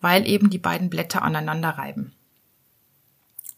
weil 0.01 0.27
eben 0.29 0.51
die 0.51 0.59
beiden 0.59 0.91
Blätter 0.91 1.23
aneinander 1.23 1.71
reiben. 1.71 2.13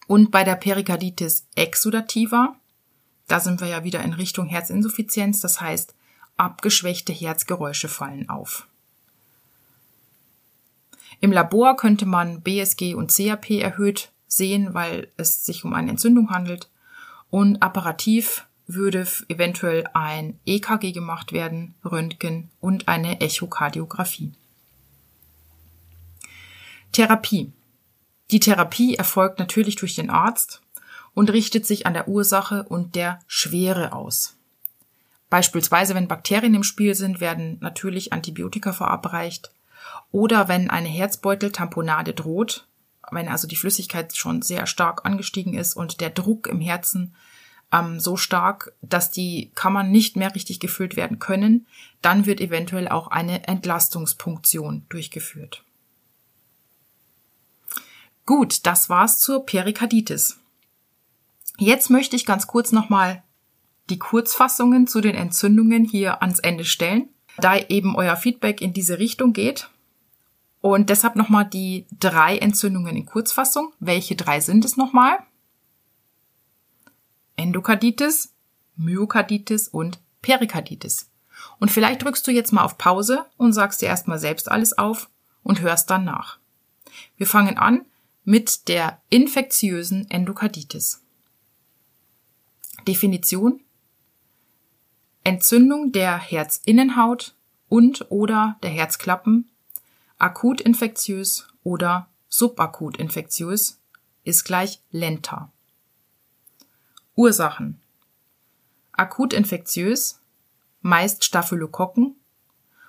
Und 0.06 0.30
bei 0.30 0.42
der 0.42 0.56
Perikarditis 0.56 1.46
exudativa, 1.54 2.56
da 3.28 3.40
sind 3.40 3.60
wir 3.60 3.68
ja 3.68 3.84
wieder 3.84 4.02
in 4.02 4.12
Richtung 4.12 4.48
Herzinsuffizienz, 4.48 5.40
das 5.40 5.60
heißt, 5.60 5.94
abgeschwächte 6.36 7.12
Herzgeräusche 7.12 7.88
fallen 7.88 8.28
auf. 8.28 8.66
Im 11.20 11.32
Labor 11.32 11.76
könnte 11.76 12.06
man 12.06 12.40
BSG 12.40 12.94
und 12.94 13.14
CAP 13.14 13.50
erhöht 13.50 14.10
sehen, 14.26 14.72
weil 14.72 15.08
es 15.16 15.44
sich 15.44 15.64
um 15.64 15.74
eine 15.74 15.90
Entzündung 15.90 16.30
handelt. 16.30 16.68
Und 17.28 17.62
apparativ 17.62 18.46
würde 18.74 19.06
eventuell 19.28 19.84
ein 19.94 20.38
EKG 20.46 20.92
gemacht 20.92 21.32
werden, 21.32 21.74
Röntgen 21.84 22.50
und 22.60 22.88
eine 22.88 23.20
Echokardiographie. 23.20 24.32
Therapie. 26.92 27.52
Die 28.30 28.40
Therapie 28.40 28.96
erfolgt 28.96 29.38
natürlich 29.38 29.76
durch 29.76 29.94
den 29.94 30.10
Arzt 30.10 30.62
und 31.14 31.30
richtet 31.30 31.66
sich 31.66 31.86
an 31.86 31.94
der 31.94 32.08
Ursache 32.08 32.64
und 32.64 32.94
der 32.94 33.20
Schwere 33.26 33.92
aus. 33.92 34.36
Beispielsweise, 35.28 35.94
wenn 35.94 36.08
Bakterien 36.08 36.54
im 36.54 36.64
Spiel 36.64 36.94
sind, 36.94 37.20
werden 37.20 37.58
natürlich 37.60 38.12
Antibiotika 38.12 38.72
verabreicht. 38.72 39.52
Oder 40.10 40.48
wenn 40.48 40.70
eine 40.70 40.88
Herzbeuteltamponade 40.88 42.12
droht, 42.12 42.66
wenn 43.12 43.28
also 43.28 43.46
die 43.46 43.56
Flüssigkeit 43.56 44.16
schon 44.16 44.42
sehr 44.42 44.66
stark 44.66 45.04
angestiegen 45.04 45.54
ist 45.54 45.74
und 45.74 46.00
der 46.00 46.10
Druck 46.10 46.48
im 46.48 46.60
Herzen 46.60 47.14
ähm, 47.72 48.00
so 48.00 48.16
stark, 48.16 48.72
dass 48.82 49.10
die 49.10 49.50
Kammern 49.54 49.90
nicht 49.90 50.16
mehr 50.16 50.34
richtig 50.34 50.60
gefüllt 50.60 50.96
werden 50.96 51.18
können, 51.18 51.66
dann 52.02 52.26
wird 52.26 52.40
eventuell 52.40 52.88
auch 52.88 53.08
eine 53.08 53.46
Entlastungspunktion 53.46 54.86
durchgeführt. 54.88 55.64
Gut, 58.26 58.66
das 58.66 58.88
war's 58.88 59.18
zur 59.18 59.44
Perikarditis. 59.44 60.38
Jetzt 61.58 61.90
möchte 61.90 62.16
ich 62.16 62.26
ganz 62.26 62.46
kurz 62.46 62.72
nochmal 62.72 63.22
die 63.90 63.98
Kurzfassungen 63.98 64.86
zu 64.86 65.00
den 65.00 65.14
Entzündungen 65.14 65.84
hier 65.84 66.22
ans 66.22 66.38
Ende 66.38 66.64
stellen, 66.64 67.08
da 67.38 67.56
eben 67.56 67.96
euer 67.96 68.16
Feedback 68.16 68.60
in 68.60 68.72
diese 68.72 68.98
Richtung 68.98 69.32
geht. 69.32 69.68
Und 70.60 70.90
deshalb 70.90 71.16
nochmal 71.16 71.46
die 71.46 71.86
drei 71.98 72.38
Entzündungen 72.38 72.96
in 72.96 73.06
Kurzfassung. 73.06 73.72
Welche 73.80 74.14
drei 74.14 74.40
sind 74.40 74.64
es 74.64 74.76
nochmal? 74.76 75.18
Endokarditis, 77.40 78.34
Myokarditis 78.76 79.68
und 79.68 79.98
Perikarditis. 80.20 81.10
Und 81.58 81.70
vielleicht 81.70 82.02
drückst 82.02 82.26
du 82.26 82.30
jetzt 82.30 82.52
mal 82.52 82.64
auf 82.64 82.76
Pause 82.76 83.24
und 83.38 83.54
sagst 83.54 83.80
dir 83.80 83.86
erstmal 83.86 84.18
selbst 84.18 84.50
alles 84.50 84.76
auf 84.76 85.08
und 85.42 85.62
hörst 85.62 85.88
dann 85.88 86.04
nach. 86.04 86.38
Wir 87.16 87.26
fangen 87.26 87.56
an 87.56 87.86
mit 88.24 88.68
der 88.68 89.00
infektiösen 89.08 90.10
Endokarditis. 90.10 91.02
Definition 92.86 93.60
Entzündung 95.24 95.92
der 95.92 96.18
Herzinnenhaut 96.18 97.34
und 97.68 98.10
oder 98.10 98.58
der 98.62 98.70
Herzklappen, 98.70 99.50
akut 100.18 100.60
infektiös 100.60 101.48
oder 101.62 102.08
subakut 102.28 102.98
infektiös 102.98 103.80
ist 104.24 104.44
gleich 104.44 104.82
Lenta. 104.90 105.50
Ursachen 107.20 107.78
Akut 108.92 109.34
infektiös, 109.34 110.22
meist 110.80 111.22
Staphylokokken, 111.22 112.16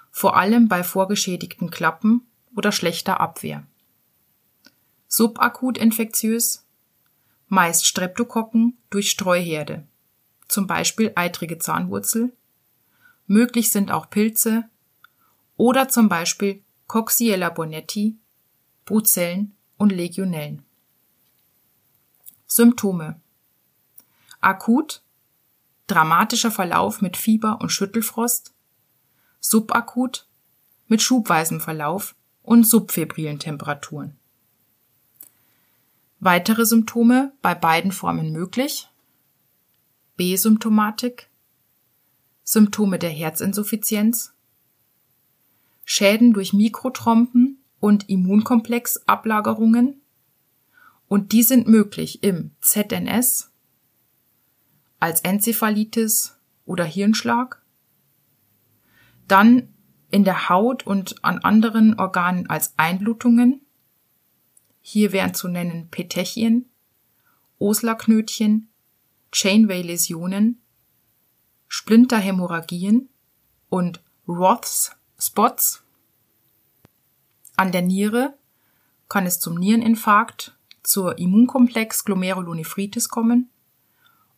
vor 0.10 0.38
allem 0.38 0.70
bei 0.70 0.84
vorgeschädigten 0.86 1.70
Klappen 1.70 2.26
oder 2.56 2.72
schlechter 2.72 3.20
Abwehr. 3.20 3.68
Subakut 5.10 5.78
infektiös, 5.78 6.66
meist 7.50 7.86
Streptokokken 7.86 8.78
durch 8.90 9.12
Streuherde 9.12 9.86
zum 10.48 10.66
Beispiel 10.66 11.12
eitrige 11.16 11.58
Zahnwurzel. 11.58 12.32
Möglich 13.28 13.70
sind 13.70 13.92
auch 13.92 14.10
Pilze 14.10 14.64
oder 15.58 15.90
zum 15.90 16.08
Beispiel 16.08 16.64
Coxiella 16.88 17.50
bonetti, 17.50 18.16
Brutzellen 18.86 19.58
und 19.76 19.92
Legionellen. 19.92 20.64
Symptome 22.48 23.20
Akut 24.42 25.04
dramatischer 25.88 26.52
Verlauf 26.52 27.02
mit 27.02 27.18
Fieber 27.18 27.60
und 27.62 27.70
Schüttelfrost, 27.70 28.54
subakut 29.40 30.28
mit 30.88 31.02
schubweisem 31.02 31.60
Verlauf 31.60 32.16
und 32.44 32.66
subfebrilen 32.66 33.40
Temperaturen. 33.40 34.18
Weitere 36.20 36.66
Symptome 36.66 37.34
bei 37.42 37.56
beiden 37.56 37.92
Formen 37.92 38.32
möglich 38.32 38.88
B-Symptomatik, 40.18 41.30
Symptome 42.44 43.00
der 43.00 43.10
Herzinsuffizienz, 43.10 44.34
Schäden 45.84 46.34
durch 46.34 46.54
Mikrotrompen 46.54 47.58
und 47.80 48.08
Immunkomplexablagerungen 48.08 50.02
und 51.08 51.32
die 51.32 51.44
sind 51.44 51.68
möglich 51.68 52.24
im 52.24 52.52
ZNS, 52.62 53.51
als 55.02 55.22
Enzephalitis 55.22 56.38
oder 56.66 56.86
Hirnschlag, 56.86 57.62
dann 59.28 59.74
in 60.12 60.24
der 60.24 60.48
Haut 60.48 60.86
und 60.86 61.24
an 61.24 61.40
anderen 61.40 62.00
Organen 62.00 62.50
als 62.50 62.76
Einblutungen. 62.78 63.62
Hier 64.82 65.12
wären 65.12 65.34
zu 65.34 65.48
nennen 65.48 65.90
Petechien, 65.90 66.70
Oslerknötchen, 67.58 68.70
Chainway-Läsionen, 69.32 70.62
Splinterhämorrhagien 71.68 73.10
und 73.70 74.02
Roths 74.28 74.96
Spots. 75.18 75.84
An 77.56 77.72
der 77.72 77.82
Niere 77.82 78.38
kann 79.10 79.26
es 79.26 79.40
zum 79.40 79.56
Niereninfarkt, 79.56 80.56
zur 80.84 81.18
Immunkomplex 81.18 82.06
Glomerulonephritis 82.06 83.10
kommen 83.10 83.50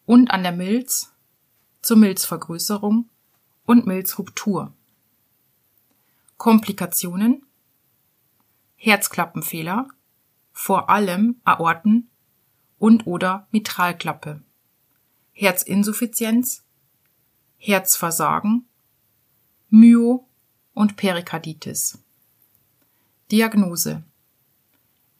und 0.05 0.31
an 0.31 0.43
der 0.43 0.51
Milz 0.51 1.13
zur 1.81 1.97
Milzvergrößerung 1.97 3.09
und 3.65 3.85
Milzruptur. 3.85 4.73
Komplikationen 6.37 7.45
Herzklappenfehler, 8.75 9.87
vor 10.51 10.89
allem 10.89 11.39
Aorten 11.45 12.09
und 12.79 13.07
oder 13.07 13.47
Mitralklappe. 13.51 14.43
Herzinsuffizienz, 15.31 16.63
Herzversagen, 17.57 18.67
Myo- 19.69 20.27
und 20.73 20.97
Perikarditis. 20.97 22.03
Diagnose 23.31 24.03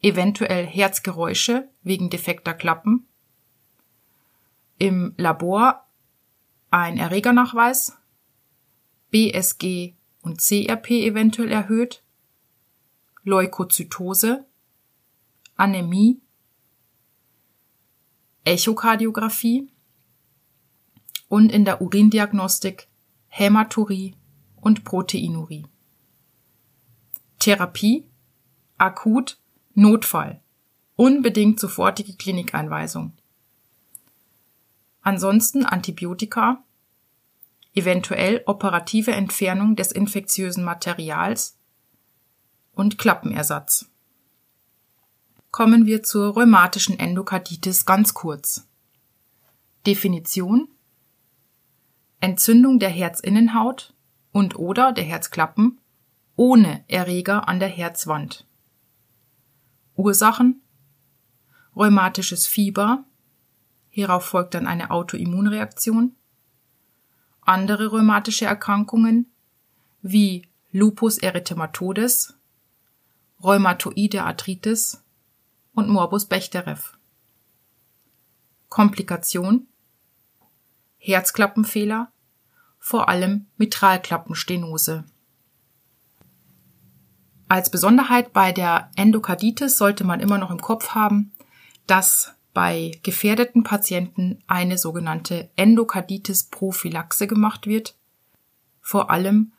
eventuell 0.04 0.66
Herzgeräusche 0.66 1.70
wegen 1.82 2.10
defekter 2.10 2.52
Klappen, 2.52 3.08
im 4.78 5.14
Labor 5.16 5.86
ein 6.70 6.98
Erregernachweis, 6.98 7.96
BSG 9.10 9.94
und 10.22 10.40
CRP 10.40 11.06
eventuell 11.06 11.50
erhöht, 11.50 12.02
Leukozytose, 13.22 14.44
Anämie, 15.56 16.20
Echokardiographie, 18.44 19.70
und 21.28 21.50
in 21.50 21.64
der 21.64 21.80
Urindiagnostik 21.80 22.88
Hämaturie 23.26 24.14
und 24.54 24.84
Proteinurie. 24.84 25.66
Therapie 27.40 28.06
akut 28.78 29.38
Notfall 29.74 30.40
unbedingt 30.96 31.58
sofortige 31.58 32.14
Klinikeinweisung. 32.14 33.12
Ansonsten 35.04 35.66
Antibiotika, 35.66 36.64
eventuell 37.74 38.42
operative 38.46 39.12
Entfernung 39.12 39.76
des 39.76 39.92
infektiösen 39.92 40.64
Materials 40.64 41.58
und 42.72 42.96
Klappenersatz. 42.96 43.90
Kommen 45.50 45.84
wir 45.84 46.02
zur 46.02 46.32
rheumatischen 46.32 46.98
Endokarditis 46.98 47.84
ganz 47.84 48.14
kurz. 48.14 48.66
Definition 49.86 50.68
Entzündung 52.20 52.78
der 52.78 52.88
Herzinnenhaut 52.88 53.92
und 54.32 54.58
oder 54.58 54.92
der 54.92 55.04
Herzklappen 55.04 55.78
ohne 56.34 56.82
Erreger 56.88 57.46
an 57.46 57.60
der 57.60 57.68
Herzwand. 57.68 58.46
Ursachen 59.96 60.62
rheumatisches 61.76 62.46
Fieber, 62.46 63.04
hierauf 63.94 64.24
folgt 64.24 64.54
dann 64.54 64.66
eine 64.66 64.90
Autoimmunreaktion, 64.90 66.16
andere 67.42 67.86
rheumatische 67.86 68.44
Erkrankungen 68.44 69.30
wie 70.02 70.48
Lupus 70.72 71.16
erythematodes, 71.18 72.34
rheumatoide 73.40 74.24
Arthritis 74.24 75.00
und 75.74 75.88
Morbus 75.88 76.26
Bechterew. 76.26 76.80
Komplikation 78.68 79.68
Herzklappenfehler, 80.98 82.10
vor 82.80 83.08
allem 83.08 83.46
Mitralklappenstenose. 83.58 85.04
Als 87.46 87.70
Besonderheit 87.70 88.32
bei 88.32 88.50
der 88.50 88.90
Endokarditis 88.96 89.78
sollte 89.78 90.02
man 90.02 90.18
immer 90.18 90.38
noch 90.38 90.50
im 90.50 90.60
Kopf 90.60 90.96
haben, 90.96 91.32
dass 91.86 92.34
bei 92.54 92.92
gefährdeten 93.02 93.64
Patienten 93.64 94.42
eine 94.46 94.78
sogenannte 94.78 95.50
Endokarditis-Prophylaxe 95.56 97.26
gemacht 97.26 97.66
wird, 97.66 97.96
vor 98.80 99.10
allem 99.10 99.52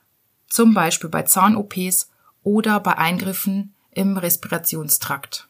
zum 0.47 0.73
Beispiel 0.73 1.10
bei 1.10 1.23
Zahn-OPs 1.23 2.10
oder 2.43 2.79
bei 2.79 2.97
Eingriffen 2.97 3.75
im 3.91 4.17
Respirationstrakt. 4.17 5.47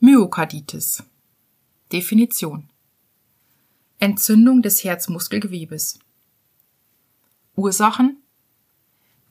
Myokarditis. 0.00 1.04
Definition. 1.92 2.68
Entzündung 4.00 4.62
des 4.62 4.82
Herzmuskelgewebes. 4.82 6.00
Ursachen 7.54 8.16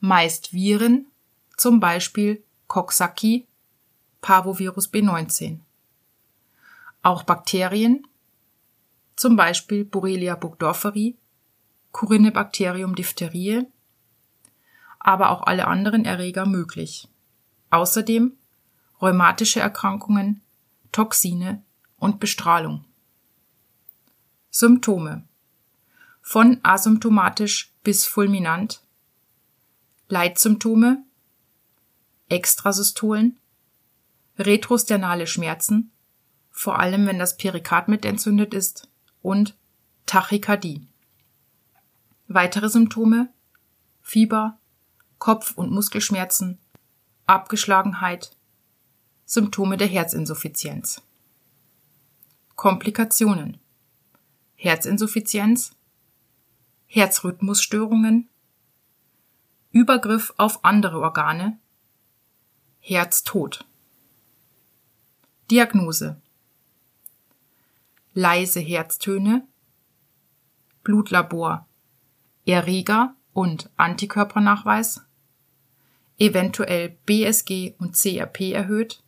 meist 0.00 0.54
Viren, 0.54 1.11
zum 1.56 1.80
Beispiel 1.80 2.42
Coxsackie, 2.66 3.46
Parvovirus 4.20 4.90
B19. 4.92 5.60
Auch 7.02 7.24
Bakterien, 7.24 8.06
zum 9.16 9.36
Beispiel 9.36 9.84
Borrelia 9.84 10.36
burgdorferi, 10.36 11.16
Corynebacterium 11.90 12.94
diphtheriae, 12.94 13.66
aber 14.98 15.30
auch 15.30 15.42
alle 15.42 15.66
anderen 15.66 16.04
Erreger 16.04 16.46
möglich. 16.46 17.08
Außerdem 17.70 18.36
rheumatische 19.00 19.60
Erkrankungen, 19.60 20.40
Toxine 20.92 21.62
und 21.98 22.20
Bestrahlung. 22.20 22.84
Symptome 24.50 25.24
von 26.22 26.60
asymptomatisch 26.62 27.74
bis 27.82 28.06
fulminant, 28.06 28.80
Leitsymptome, 30.08 31.04
Extrasystolen, 32.32 33.38
retrosternale 34.38 35.26
Schmerzen, 35.26 35.92
vor 36.50 36.78
allem 36.78 37.06
wenn 37.06 37.18
das 37.18 37.36
Perikard 37.36 37.88
mit 37.88 38.04
entzündet 38.04 38.54
ist, 38.54 38.88
und 39.20 39.56
Tachykardie. 40.06 40.86
Weitere 42.26 42.68
Symptome 42.68 43.28
Fieber, 44.00 44.58
Kopf- 45.18 45.56
und 45.56 45.70
Muskelschmerzen, 45.70 46.58
Abgeschlagenheit, 47.26 48.36
Symptome 49.24 49.76
der 49.76 49.86
Herzinsuffizienz. 49.86 51.02
Komplikationen 52.56 53.58
Herzinsuffizienz, 54.56 55.72
Herzrhythmusstörungen, 56.86 58.28
Übergriff 59.70 60.34
auf 60.36 60.64
andere 60.64 61.00
Organe, 61.00 61.58
Herztod. 62.84 63.64
Diagnose. 65.52 66.20
Leise 68.12 68.58
Herztöne, 68.58 69.46
Blutlabor, 70.82 71.68
Erreger 72.44 73.14
und 73.32 73.70
Antikörpernachweis, 73.76 75.02
eventuell 76.18 76.98
BSG 77.06 77.76
und 77.78 77.94
CRP 77.94 78.50
erhöht, 78.50 79.04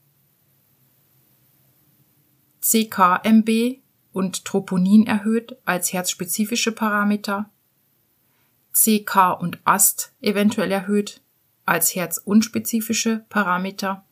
CKMB 2.60 3.80
und 4.12 4.44
Troponin 4.44 5.04
erhöht 5.04 5.56
als 5.64 5.92
herzspezifische 5.92 6.70
Parameter, 6.70 7.50
CK 8.72 9.36
und 9.40 9.58
AST 9.64 10.12
eventuell 10.20 10.70
erhöht 10.70 11.23
als 11.66 11.94
herzunspezifische 11.94 13.24
Parameter, 13.28 14.04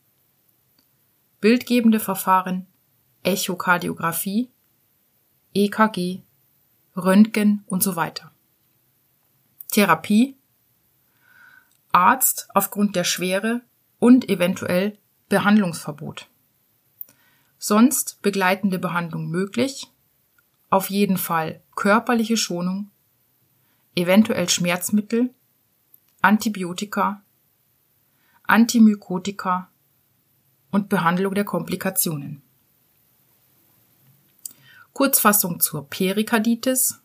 bildgebende 1.41 2.01
Verfahren 2.01 2.67
Echokardiographie, 3.23 4.51
EKG, 5.55 6.23
Röntgen 6.97 7.65
und 7.67 7.83
so 7.83 7.97
weiter. 7.97 8.33
Therapie 9.71 10.37
Arzt 11.93 12.49
aufgrund 12.55 12.97
der 12.97 13.05
Schwere 13.05 13.61
und 13.99 14.29
eventuell 14.29 14.99
Behandlungsverbot. 15.29 16.29
Sonst 17.59 18.21
begleitende 18.23 18.79
Behandlung 18.79 19.29
möglich, 19.29 19.89
auf 20.71 20.91
jeden 20.91 21.19
Fall 21.19 21.61
körperliche 21.77 22.37
Schonung, 22.37 22.91
eventuell 23.95 24.49
Schmerzmittel, 24.49 25.35
Antibiotika, 26.23 27.23
Antimykotika 28.45 29.69
und 30.71 30.89
Behandlung 30.89 31.35
der 31.35 31.45
Komplikationen. 31.45 32.43
Kurzfassung 34.93 35.61
zur 35.61 35.89
Perikarditis. 35.89 37.01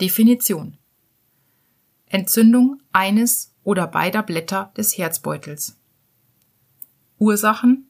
Definition. 0.00 0.76
Entzündung 2.06 2.80
eines 2.92 3.52
oder 3.62 3.86
beider 3.86 4.22
Blätter 4.22 4.72
des 4.76 4.98
Herzbeutels. 4.98 5.76
Ursachen 7.18 7.88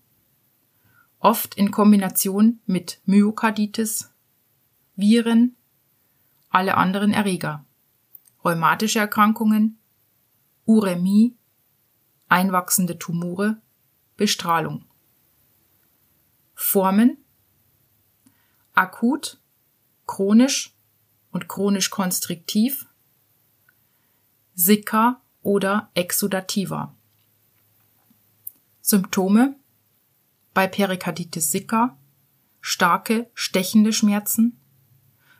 oft 1.24 1.54
in 1.54 1.70
Kombination 1.70 2.60
mit 2.66 3.00
Myokarditis, 3.06 4.12
Viren, 4.94 5.56
alle 6.50 6.76
anderen 6.76 7.14
Erreger, 7.14 7.64
rheumatische 8.44 8.98
Erkrankungen, 8.98 9.78
Uremie, 10.66 11.34
einwachsende 12.28 12.98
Tumore, 12.98 13.60
Bestrahlung. 14.16 14.84
Formen 16.54 17.18
akut, 18.74 19.38
chronisch 20.06 20.74
und 21.30 21.48
chronisch 21.48 21.90
konstriktiv, 21.90 22.86
Sicca 24.54 25.20
oder 25.42 25.90
exudativer. 25.94 26.94
Symptome 28.80 29.56
bei 30.52 30.68
Perikarditis 30.68 31.50
sicca 31.50 31.98
starke 32.60 33.30
stechende 33.34 33.92
Schmerzen, 33.92 34.60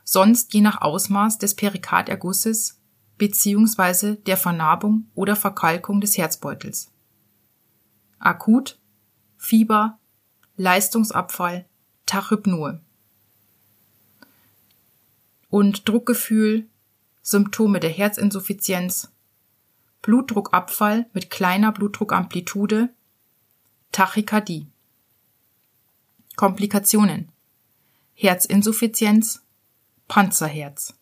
sonst 0.03 0.53
je 0.53 0.61
nach 0.61 0.81
Ausmaß 0.81 1.39
des 1.39 1.55
Perikardergusses 1.55 2.81
bzw. 3.19 4.17
der 4.17 4.37
Vernarbung 4.37 5.11
oder 5.15 5.37
Verkalkung 5.37 6.01
des 6.01 6.17
Herzbeutels. 6.19 6.91
Akut 8.19 8.79
Fieber, 9.37 9.99
Leistungsabfall, 10.57 11.67
Tachypnoe 12.07 12.81
und 15.51 15.89
Druckgefühl, 15.89 16.67
Symptome 17.23 17.81
der 17.81 17.91
Herzinsuffizienz, 17.91 19.13
Blutdruckabfall 20.03 21.07
mit 21.13 21.31
kleiner 21.31 21.73
Blutdruckamplitude, 21.73 22.89
Tachykardie. 23.93 24.67
Komplikationen 26.37 27.31
Herzinsuffizienz, 28.15 29.43
Panzerherz, 30.09 30.95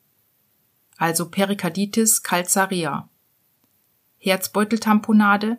also 1.02 1.28
Perikarditis 1.28 2.22
calcarea, 2.22 3.08
Herzbeuteltamponade, 4.18 5.58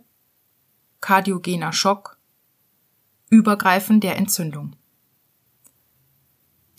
kardiogener 1.02 1.74
Schock, 1.74 2.18
Übergreifen 3.30 4.00
der 4.00 4.16
Entzündung. 4.16 4.78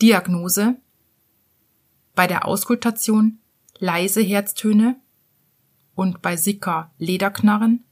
Diagnose 0.00 0.76
bei 2.14 2.26
der 2.26 2.46
Auskultation 2.46 3.38
leise 3.78 4.22
Herztöne 4.22 4.98
und 5.94 6.22
bei 6.22 6.38
Sika 6.38 6.90
Lederknarren, 6.96 7.84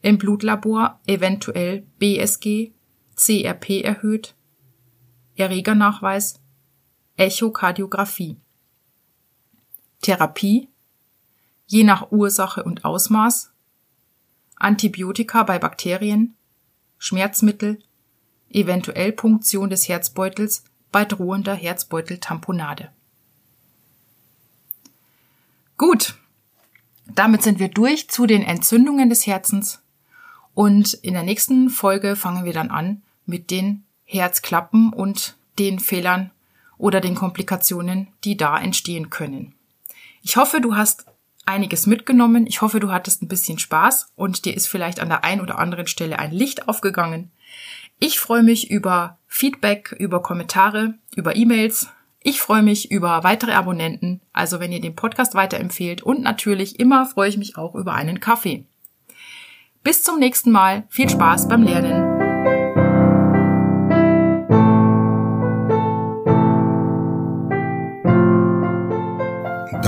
im 0.00 0.16
Blutlabor 0.16 0.98
eventuell 1.06 1.86
BSG, 1.98 2.72
CRP 3.16 3.82
erhöht, 3.82 4.34
Erregernachweis, 5.36 6.40
Echokardiographie. 7.16 8.41
Therapie, 10.02 10.68
je 11.66 11.84
nach 11.84 12.12
Ursache 12.12 12.62
und 12.62 12.84
Ausmaß, 12.84 13.50
Antibiotika 14.56 15.42
bei 15.44 15.58
Bakterien, 15.58 16.34
Schmerzmittel, 16.98 17.82
eventuell 18.50 19.12
Punktion 19.12 19.70
des 19.70 19.88
Herzbeutels 19.88 20.64
bei 20.92 21.04
drohender 21.04 21.54
Herzbeuteltamponade. 21.54 22.90
Gut, 25.78 26.16
damit 27.06 27.42
sind 27.42 27.58
wir 27.58 27.68
durch 27.68 28.08
zu 28.08 28.26
den 28.26 28.42
Entzündungen 28.42 29.08
des 29.08 29.26
Herzens 29.26 29.82
und 30.54 30.94
in 30.94 31.14
der 31.14 31.22
nächsten 31.22 31.70
Folge 31.70 32.14
fangen 32.14 32.44
wir 32.44 32.52
dann 32.52 32.70
an 32.70 33.02
mit 33.24 33.50
den 33.50 33.84
Herzklappen 34.04 34.92
und 34.92 35.36
den 35.58 35.80
Fehlern 35.80 36.30
oder 36.76 37.00
den 37.00 37.14
Komplikationen, 37.14 38.08
die 38.24 38.36
da 38.36 38.60
entstehen 38.60 39.08
können. 39.10 39.54
Ich 40.22 40.36
hoffe, 40.36 40.60
du 40.60 40.76
hast 40.76 41.06
einiges 41.44 41.86
mitgenommen. 41.86 42.46
Ich 42.46 42.62
hoffe, 42.62 42.80
du 42.80 42.92
hattest 42.92 43.22
ein 43.22 43.28
bisschen 43.28 43.58
Spaß 43.58 44.12
und 44.14 44.44
dir 44.44 44.54
ist 44.54 44.68
vielleicht 44.68 45.00
an 45.00 45.08
der 45.08 45.24
einen 45.24 45.40
oder 45.40 45.58
anderen 45.58 45.86
Stelle 45.86 46.18
ein 46.18 46.30
Licht 46.30 46.68
aufgegangen. 46.68 47.30
Ich 47.98 48.18
freue 48.18 48.42
mich 48.42 48.70
über 48.70 49.18
Feedback, 49.26 49.94
über 49.98 50.22
Kommentare, 50.22 50.94
über 51.14 51.36
E-Mails 51.36 51.88
Ich 52.20 52.40
freue 52.40 52.62
mich 52.62 52.92
über 52.92 53.24
weitere 53.24 53.52
Abonnenten, 53.52 54.20
also 54.32 54.60
wenn 54.60 54.70
ihr 54.70 54.80
den 54.80 54.94
Podcast 54.94 55.34
weiterempfehlt 55.34 56.02
und 56.02 56.20
natürlich 56.20 56.78
immer 56.78 57.04
freue 57.06 57.28
ich 57.28 57.36
mich 57.36 57.56
auch 57.56 57.74
über 57.74 57.94
einen 57.94 58.20
Kaffee. 58.20 58.64
Bis 59.82 60.04
zum 60.04 60.20
nächsten 60.20 60.52
Mal. 60.52 60.84
Viel 60.88 61.08
Spaß 61.08 61.48
beim 61.48 61.64
Lernen. 61.64 62.11